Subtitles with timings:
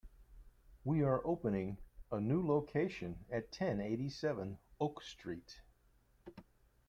[0.83, 1.77] We are opening
[2.09, 5.61] the a new location at ten eighty-seven Oak Street.